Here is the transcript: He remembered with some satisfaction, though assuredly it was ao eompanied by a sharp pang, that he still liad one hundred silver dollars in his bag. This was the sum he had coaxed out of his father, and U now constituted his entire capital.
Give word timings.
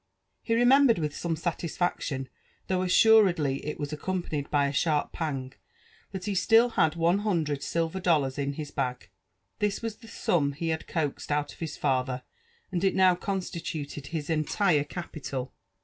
He 0.41 0.55
remembered 0.55 0.97
with 0.97 1.15
some 1.15 1.35
satisfaction, 1.35 2.27
though 2.65 2.81
assuredly 2.81 3.63
it 3.63 3.79
was 3.79 3.93
ao 3.93 3.97
eompanied 3.97 4.49
by 4.49 4.65
a 4.65 4.73
sharp 4.73 5.11
pang, 5.13 5.53
that 6.11 6.25
he 6.25 6.33
still 6.33 6.71
liad 6.71 6.95
one 6.95 7.19
hundred 7.19 7.61
silver 7.61 7.99
dollars 7.99 8.39
in 8.39 8.53
his 8.53 8.71
bag. 8.71 9.09
This 9.59 9.83
was 9.83 9.97
the 9.97 10.07
sum 10.07 10.53
he 10.53 10.69
had 10.69 10.87
coaxed 10.87 11.31
out 11.31 11.53
of 11.53 11.59
his 11.59 11.77
father, 11.77 12.23
and 12.71 12.83
U 12.83 12.89
now 12.91 13.13
constituted 13.13 14.07
his 14.07 14.27
entire 14.27 14.85
capital. 14.85 15.53